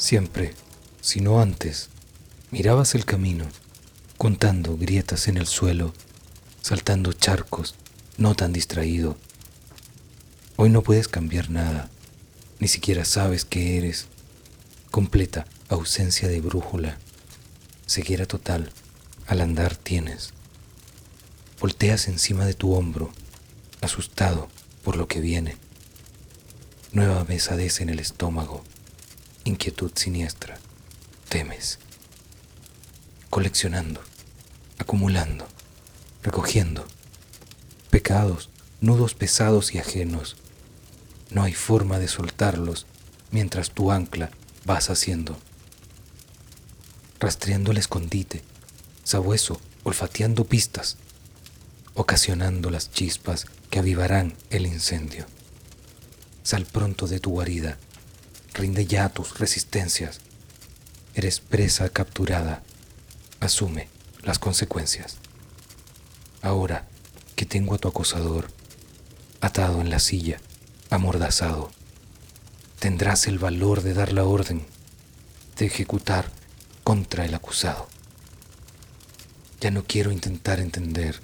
[0.00, 0.54] Siempre,
[1.02, 1.90] si no antes,
[2.50, 3.44] mirabas el camino,
[4.16, 5.92] contando grietas en el suelo,
[6.62, 7.74] saltando charcos,
[8.16, 9.18] no tan distraído.
[10.56, 11.90] Hoy no puedes cambiar nada,
[12.60, 14.06] ni siquiera sabes qué eres.
[14.90, 16.96] Completa ausencia de brújula,
[17.86, 18.72] ceguera total,
[19.26, 20.30] al andar tienes.
[21.60, 23.12] Volteas encima de tu hombro,
[23.82, 24.48] asustado
[24.82, 25.58] por lo que viene.
[26.92, 28.64] Nueva pesadez en el estómago,
[29.44, 30.58] inquietud siniestra,
[31.28, 31.78] temes.
[33.30, 34.00] Coleccionando,
[34.78, 35.46] acumulando,
[36.22, 36.86] recogiendo.
[37.90, 40.36] Pecados, nudos pesados y ajenos.
[41.30, 42.86] No hay forma de soltarlos
[43.30, 44.30] mientras tu ancla
[44.64, 45.38] vas haciendo.
[47.18, 48.42] Rastreando el escondite,
[49.04, 50.96] sabueso, olfateando pistas,
[51.94, 55.26] ocasionando las chispas que avivarán el incendio.
[56.42, 57.78] Sal pronto de tu guarida,
[58.54, 60.20] rinde ya tus resistencias.
[61.14, 62.62] Eres presa capturada,
[63.40, 63.88] asume
[64.22, 65.16] las consecuencias.
[66.42, 66.88] Ahora
[67.36, 68.48] que tengo a tu acosador
[69.40, 70.40] atado en la silla,
[70.90, 71.70] amordazado,
[72.78, 74.66] tendrás el valor de dar la orden
[75.56, 76.30] de ejecutar
[76.84, 77.88] contra el acusado.
[79.60, 81.20] Ya no quiero intentar entender,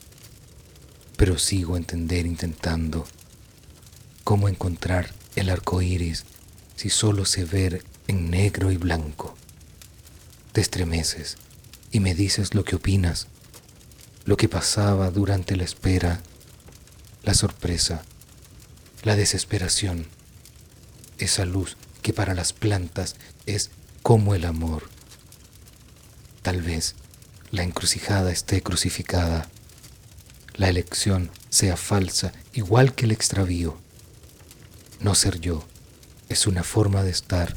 [1.16, 3.06] pero sigo entender intentando
[4.24, 6.24] cómo encontrar el arco iris
[6.76, 9.34] si solo se ver en negro y blanco.
[10.52, 11.36] Te estremeces
[11.90, 13.26] y me dices lo que opinas,
[14.24, 16.22] lo que pasaba durante la espera,
[17.22, 18.04] la sorpresa,
[19.02, 20.06] la desesperación,
[21.18, 23.70] esa luz que para las plantas es
[24.02, 24.88] como el amor.
[26.42, 26.94] Tal vez
[27.50, 29.48] la encrucijada esté crucificada,
[30.54, 33.78] la elección sea falsa igual que el extravío
[35.00, 35.64] no ser yo
[36.28, 37.56] es una forma de estar,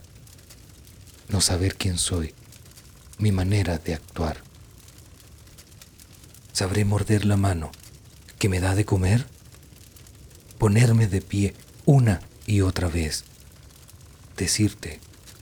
[1.28, 2.34] no saber quién soy,
[3.18, 4.44] mi manera de actuar.
[6.54, 7.72] ¿Sabré morder la mano
[8.38, 9.26] que me da de comer?
[10.58, 11.54] Ponerme de pie
[11.86, 13.24] una y otra vez,
[14.36, 15.00] decirte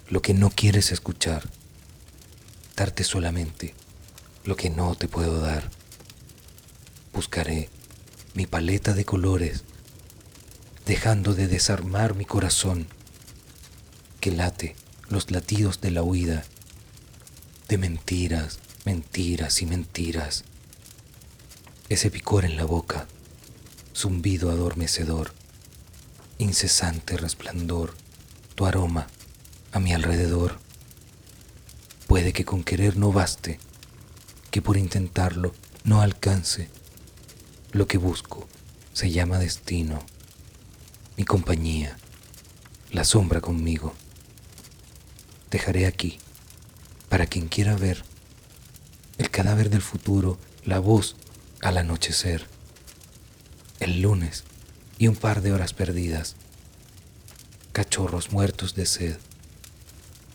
[0.10, 1.50] lo que no quieres escuchar,
[2.76, 3.74] darte solamente
[4.46, 5.70] lo que no te puedo dar.
[7.14, 7.70] Buscaré
[8.34, 9.64] mi paleta de colores
[10.86, 12.88] dejando de desarmar mi corazón,
[14.20, 14.76] que late
[15.10, 16.44] los latidos de la huida,
[17.68, 20.44] de mentiras, mentiras y mentiras.
[21.90, 23.08] Ese picor en la boca,
[23.96, 25.34] zumbido adormecedor,
[26.38, 27.96] incesante resplandor,
[28.56, 29.08] tu aroma
[29.72, 30.60] a mi alrededor.
[32.08, 33.60] Puede que con querer no baste,
[34.52, 35.54] que por intentarlo
[35.84, 36.70] no alcance.
[37.72, 38.48] Lo que busco
[38.94, 40.04] se llama destino
[41.18, 41.98] mi compañía,
[42.92, 43.96] la sombra conmigo.
[45.52, 46.20] Dejaré aquí,
[47.10, 48.04] para quien quiera ver,
[49.18, 51.16] el cadáver del futuro, la voz
[51.62, 52.46] al anochecer,
[53.80, 54.44] el lunes
[54.98, 56.36] y un par de horas perdidas,
[57.72, 59.18] cachorros muertos de sed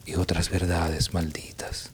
[0.06, 1.90] y otras verdades malditas.